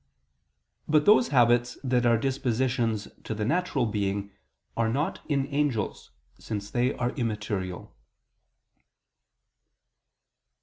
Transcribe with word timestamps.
But 0.87 1.05
those 1.05 1.27
habits 1.27 1.77
that 1.83 2.07
are 2.07 2.17
dispositions 2.17 3.07
to 3.23 3.35
the 3.35 3.45
natural 3.45 3.85
being 3.85 4.31
are 4.75 4.89
not 4.89 5.21
in 5.29 5.45
angels, 5.53 6.09
since 6.39 6.71
they 6.71 6.95
are 6.95 7.11
immaterial. 7.11 7.95